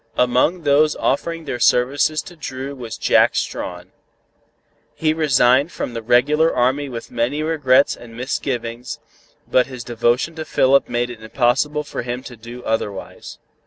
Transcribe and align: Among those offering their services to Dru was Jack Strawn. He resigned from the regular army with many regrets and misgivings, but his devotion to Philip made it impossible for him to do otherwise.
Among 0.17 0.63
those 0.63 0.95
offering 0.95 1.45
their 1.45 1.59
services 1.59 2.23
to 2.23 2.35
Dru 2.35 2.73
was 2.73 2.97
Jack 2.97 3.35
Strawn. 3.35 3.91
He 4.95 5.13
resigned 5.13 5.71
from 5.71 5.93
the 5.93 6.01
regular 6.01 6.51
army 6.55 6.89
with 6.89 7.11
many 7.11 7.43
regrets 7.43 7.95
and 7.95 8.17
misgivings, 8.17 8.97
but 9.47 9.67
his 9.67 9.83
devotion 9.83 10.33
to 10.37 10.43
Philip 10.45 10.89
made 10.89 11.11
it 11.11 11.21
impossible 11.21 11.83
for 11.83 12.01
him 12.01 12.23
to 12.23 12.35
do 12.35 12.63
otherwise. 12.63 13.37